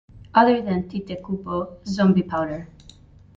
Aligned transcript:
Other 0.33 0.63
than 0.63 0.89
Tite 0.89 1.21
Kubo, 1.23 1.77
Zombiepowder. 1.85 2.65